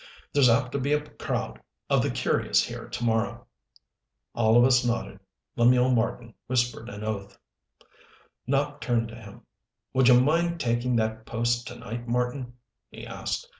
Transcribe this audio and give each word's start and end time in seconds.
There's 0.33 0.49
apt 0.49 0.71
to 0.71 0.79
be 0.79 0.93
a 0.93 0.99
crowd 1.11 1.61
of 1.87 2.01
the 2.01 2.09
curious 2.09 2.63
here 2.65 2.87
to 2.89 3.03
morrow." 3.03 3.45
All 4.33 4.57
of 4.57 4.63
us 4.63 4.83
nodded. 4.83 5.19
Lemuel 5.55 5.91
Marten 5.91 6.33
whispered 6.47 6.89
an 6.89 7.03
oath. 7.03 7.37
Nopp 8.47 8.81
turned 8.81 9.09
to 9.09 9.15
him. 9.15 9.41
"Would 9.93 10.07
you 10.07 10.19
mind 10.19 10.59
taking 10.59 10.95
that 10.95 11.27
post 11.27 11.67
to 11.67 11.75
night, 11.77 12.07
Marten?" 12.07 12.53
he 12.89 13.05
asked. 13.05 13.47